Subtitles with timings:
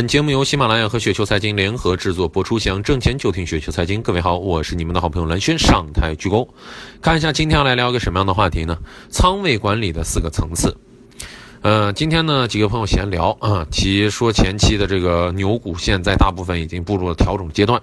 [0.00, 4.00] 本节目由喜马拉雅和雪球财经联合制作播出，想挣钱就听雪球财经。
[4.00, 6.48] 各位好，我是你们的好朋友蓝轩，上台鞠躬。
[7.02, 8.78] 看一下今天要来聊个什么样的话题呢？
[9.10, 10.74] 仓位管理的四个层次。
[11.62, 17.78] 呃，今天呢，几个朋友闲聊啊，其说前期的这个牛股现在大部分已经步入了调整阶段，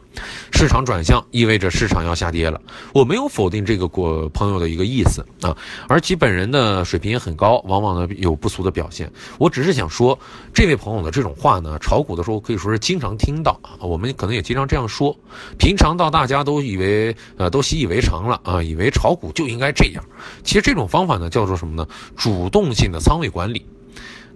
[0.51, 2.59] 市场转向意味着市场要下跌了。
[2.91, 5.55] 我没有否定这个过朋友的一个意思啊，
[5.87, 9.11] 而其本人的水平也很高，往往呢有不俗的表现。
[9.37, 10.17] 我只是想说，
[10.51, 15.15] 这位朋友的这种话呢，炒股的时候可以说是经常听到啊，我们可能也经常这样说。
[15.59, 20.03] 平常到大家都以为呃都习以为常了啊，以为炒股就应该这样。
[20.43, 21.87] 其实这种方法呢，叫做什么呢？
[22.15, 23.66] 主动性的仓位管理。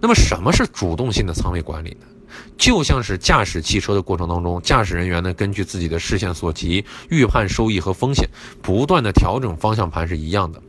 [0.02, 2.06] 那么什么是主动性的仓位管理呢？
[2.58, 8.28] 就像是驾驶汽车的过程当中，驾驶人员呢根据自己的视线所及，预判收益和风险，
[8.60, 10.60] 不断的调整方向盘是一样的。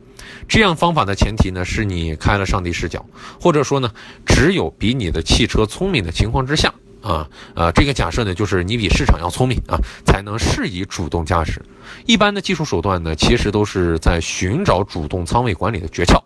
[0.46, 3.04] 这样方法的前提呢，是你开了上帝视角，
[3.40, 3.90] 或者说呢，
[4.24, 9.76] 只有比你的汽车聪明的情况之下，啊，呃，这个假设呢，就是你比市场要聪明啊，
[10.06, 11.60] 才能适宜主动驾驶。
[12.06, 16.22] 一般的技术手段呢，其实都是在寻找主动仓位管理的诀窍。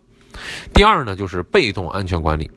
[0.73, 2.51] 第二呢，就是被动安全管理，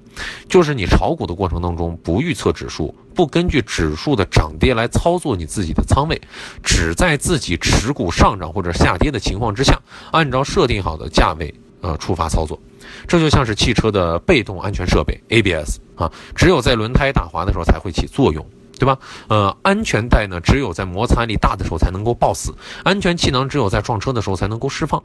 [0.47, 6.21] 就是你炒股的过程当中不预测指数，不根据指数的涨跌来操作你自己的仓位，
[6.63, 9.79] 只在自己持股上涨或者下跌的情况之下，
[10.11, 12.59] 按照设定好的价位呃触发操作，
[13.07, 18.45] 这就像是汽车的被动安全设备 ABS 啊，只有在轮胎打滑的时候才会起作用。
[18.81, 18.97] 对吧？
[19.27, 22.51] 呃，安全带呢，只有在摩擦力大的时候才能够抱死；
[22.83, 24.99] 安全气囊只有在撞车的时候才能够释放。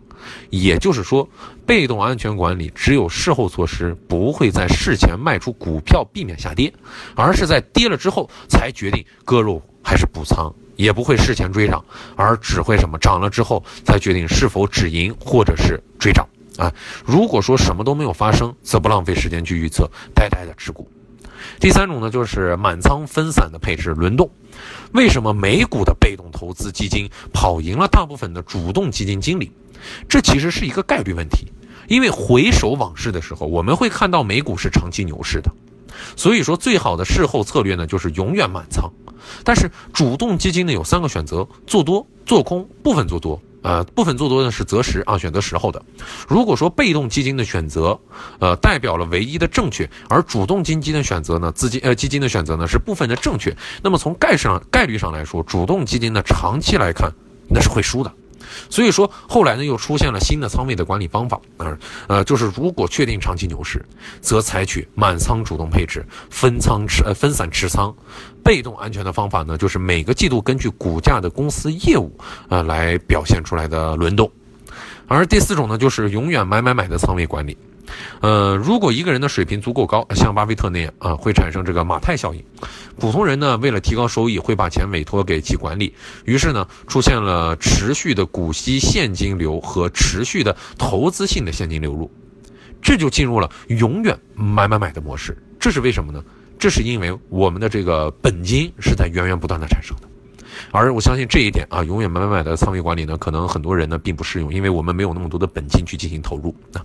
[0.49, 1.29] 也就是说，
[1.67, 6.73] 被动安全管理只有事后措施，不会在事前卖出股票避免下跌，
[7.15, 11.85] 而是在跌了之后才决定割肉还是补仓，也不会事前追涨，
[12.17, 16.73] 而只会什么涨了之后才决定是否止盈或者是追涨啊。
[17.05, 20.91] 如果说什么都没有发生，则不浪费时间去预测，呆呆的持股。
[21.61, 24.31] 第三种呢，就是满仓分散的配置轮动。
[24.93, 29.51] 为什么美股的被动投资基金跑赢了大部分的主动基金经理？
[30.09, 31.53] 这其实是一个概率问题。
[31.89, 35.51] 因为回首往事的时候，我们会看到美股是长期牛市的。
[36.17, 38.93] 所以说，最好的事后策略呢，就是永远满仓。
[39.45, 43.41] 但是主动基金呢，有三个选择：做多、做空、部分做多。
[43.67, 45.83] 呃，部分做多呢是择时啊，选择时候的。
[46.29, 47.99] 如果说被动基金的选择，
[48.39, 53.53] 呃，代表了唯一的正确，而主动基金的选择呢，资金呃基金的选择呢是部分的正确。
[53.83, 57.11] 那么从概上概率上来说，主动基金呢长期来看
[57.49, 58.13] 那是会输的。
[58.69, 63.85] 所以说后来呢又出现了新的仓位的管理方法啊，呃，就是如果确定长期牛市，
[64.21, 67.95] 则采取满仓主动配置，分仓持呃分散持仓。
[68.43, 72.17] 被动安全的方法呢，就是每个季度根据股价的公司业务
[72.49, 74.31] 呃来表现出来的轮动。
[75.09, 77.57] 而第四种呢，就是永远买买买的仓位管理。
[78.21, 82.45] 呃，如果一个人的水平足够高，像巴菲特那样啊，会产生这个马太效应。
[82.99, 85.95] 普通人呢，为了提高收益，会把钱委托给其管理，
[86.25, 92.11] 于是呢，出现了持续的股息现金流和持续的投资性的现金流入，
[92.81, 95.37] 这就进入了永远买买买的模式。
[95.59, 96.23] 这是为什么呢？
[96.59, 100.09] 这是因为我们的这个本金是在源源不断的产生的。
[100.71, 106.85] 而我相信这一点啊，永远买买买的仓位管理呢，可能很多人呢并不适用，因为我们没有那么多的本金去进行投入啊。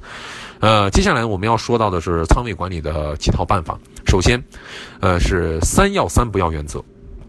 [0.59, 3.77] 呃，接下来我们要说到的是仓位管理的几套办法。
[4.05, 4.41] 首先，
[4.99, 6.83] 呃，是三要三不要原则。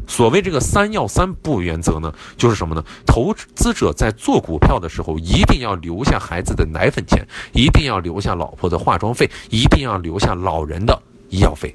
[0.06, 2.84] 所谓这个三要三不原则呢，就是什么呢？
[3.06, 11.74] 投资者在做股票的时候，一定要留下孩子的奶粉钱，一定要留下老婆的化妆费，一定要留下老人的医药费。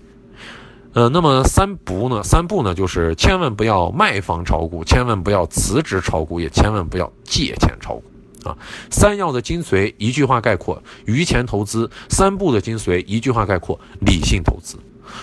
[0.98, 2.24] 呃，那么三不呢？
[2.24, 8.04] 三不呢，就是千万不要卖房炒股，千万不要辞职炒股，也千万不要借钱炒股
[8.50, 8.58] 啊！
[8.90, 11.88] 三要的精髓，一句话概括：余钱投资。
[12.10, 14.76] 三不的精髓，一句话概括：理性投资。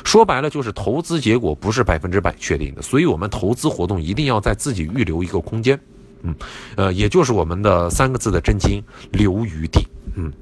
[0.05, 5.77] 说白了，就是投资结果不是百分之百确定的，所以我们投资活动一定要在自己预留一个空间。
[6.25, 6.35] 嗯，
[6.77, 9.87] 呃，也就是我们的三个字的真经：留余地。
[10.17, 10.33] 嗯，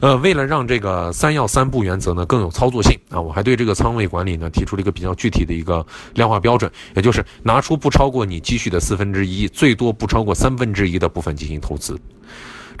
[0.00, 11.98] 呃，为了让这个三要三不原则呢更有操作性啊，我还对这个仓位管理呢提出了一个比较具体的一个量化标准，也就是拿出不超过你积蓄的四分之一，最多不超过三分之一的部分进行投资。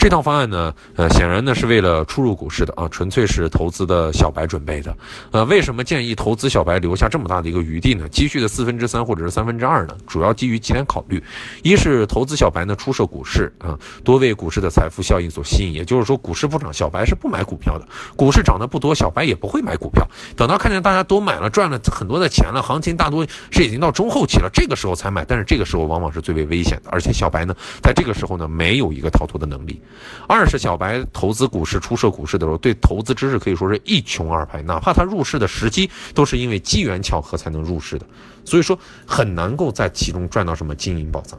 [0.02, 4.92] 这套方案呢，呃，显然呢是为了初入股市的啊，纯粹是投资的小白准备的。
[5.30, 8.08] 呃，为什么建议投资小白留下这么大的一个余地呢？
[8.08, 9.96] 积蓄的四分之三或者是三分之二呢？
[10.08, 11.22] 主要基于几点考虑：
[11.62, 17.84] 一是投资小白呢初涉股市啊，多为股市的财富效应所吸引，也就是说股市不涨，小白是不买股票的；
[18.16, 20.04] 股市涨得不多，小白也不会买股票。
[20.36, 25.24] 等到看见大家都买了，赚了很多的钱了，行情大多是已经到中后期了，这个时候才买。
[25.24, 29.80] 但是这个时候往往是最为危险的，而且小白呢，在这个时候呢，没有一个逃脱的能力。
[30.28, 38.06] 二是小白投资股市、出售股市的时候，对投资知识可以说是一穷二白，哪怕他入市的时机都是因为机缘巧合才能入市的，
[38.44, 41.38] 所以说很难够在其中赚到什么金银宝藏。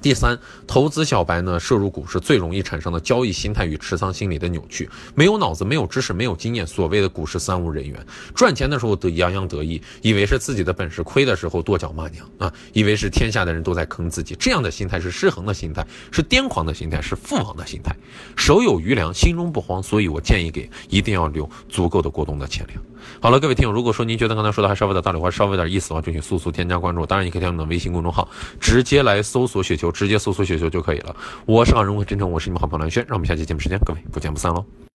[0.00, 7.98] 第三，投资小白呢，涉入股市最容易产生的交易心态与持仓心理的扭曲，没有脑子，没有知识，没有经验，所谓的股市三无人员，
[8.34, 14.36] 赚钱的时候得洋洋得意，以为是自己的本事；亏的时候跺脚骂娘啊，以为是天下的人都在坑自己。
[14.38, 17.94] 这样的心态是失衡的心态，是癫狂的心态，是父王的心态。
[18.36, 22.80] 手有余粮，心中不慌，所以我建议给一定要留足够的过冬的钱粮。
[23.20, 27.04] 好了，各位听友，如果说您觉得刚才说的还稍微有点道理，或稍微有点意思的话，就请速速添加关注。
[27.04, 28.28] 当然，也可以添加我们的微信公众号，
[28.60, 31.14] 直接来搜索雪球，直接搜索雪球就可以了。
[31.46, 34.64] 我是好人，我，真诚，我是你们好朋友蓝轩，让我们下期节目时间，各位不见不散喽。